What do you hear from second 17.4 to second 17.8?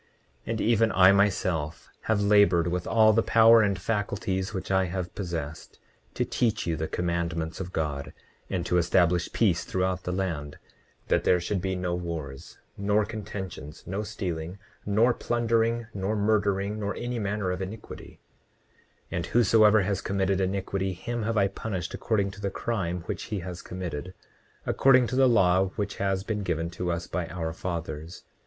of